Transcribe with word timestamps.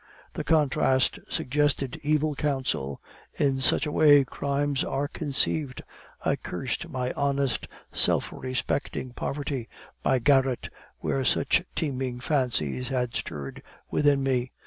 The 0.33 0.43
contrast 0.43 1.19
suggested 1.29 1.99
evil 2.01 2.33
counsel; 2.33 2.99
in 3.35 3.59
such 3.59 3.85
a 3.85 3.91
way 3.91 4.23
crimes 4.23 4.83
are 4.83 5.07
conceived. 5.07 5.83
I 6.25 6.37
cursed 6.37 6.89
my 6.89 7.11
honest, 7.13 7.67
self 7.91 8.33
respecting 8.33 9.11
poverty, 9.13 9.69
my 10.03 10.17
garret 10.17 10.69
where 11.01 11.23
such 11.23 11.61
teeming 11.75 12.19
fancies 12.19 12.87
had 12.87 13.13
stirred 13.15 13.61
within 13.91 14.23
me. 14.23 14.53